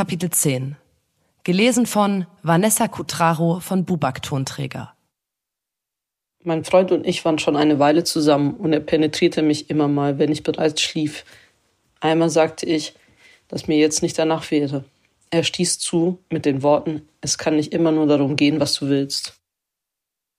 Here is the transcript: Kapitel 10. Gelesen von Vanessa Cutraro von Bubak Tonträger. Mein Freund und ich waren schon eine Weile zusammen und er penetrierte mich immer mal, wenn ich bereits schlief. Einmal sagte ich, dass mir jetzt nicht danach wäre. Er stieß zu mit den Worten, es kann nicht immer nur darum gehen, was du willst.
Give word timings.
Kapitel 0.00 0.30
10. 0.30 0.76
Gelesen 1.44 1.84
von 1.84 2.24
Vanessa 2.42 2.88
Cutraro 2.88 3.60
von 3.60 3.84
Bubak 3.84 4.22
Tonträger. 4.22 4.94
Mein 6.42 6.64
Freund 6.64 6.90
und 6.90 7.06
ich 7.06 7.22
waren 7.26 7.38
schon 7.38 7.54
eine 7.54 7.78
Weile 7.78 8.02
zusammen 8.02 8.54
und 8.54 8.72
er 8.72 8.80
penetrierte 8.80 9.42
mich 9.42 9.68
immer 9.68 9.88
mal, 9.88 10.18
wenn 10.18 10.32
ich 10.32 10.42
bereits 10.42 10.80
schlief. 10.80 11.26
Einmal 12.00 12.30
sagte 12.30 12.64
ich, 12.64 12.94
dass 13.48 13.68
mir 13.68 13.76
jetzt 13.76 14.00
nicht 14.00 14.18
danach 14.18 14.50
wäre. 14.50 14.86
Er 15.28 15.44
stieß 15.44 15.78
zu 15.78 16.18
mit 16.30 16.46
den 16.46 16.62
Worten, 16.62 17.06
es 17.20 17.36
kann 17.36 17.56
nicht 17.56 17.74
immer 17.74 17.92
nur 17.92 18.06
darum 18.06 18.36
gehen, 18.36 18.58
was 18.58 18.72
du 18.72 18.88
willst. 18.88 19.38